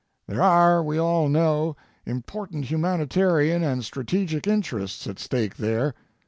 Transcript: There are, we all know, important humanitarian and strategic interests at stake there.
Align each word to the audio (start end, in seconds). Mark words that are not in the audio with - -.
There 0.27 0.41
are, 0.41 0.81
we 0.81 0.97
all 0.99 1.29
know, 1.29 1.75
important 2.07 2.65
humanitarian 2.65 3.61
and 3.61 3.85
strategic 3.85 4.47
interests 4.47 5.05
at 5.05 5.19
stake 5.19 5.57
there. 5.57 5.93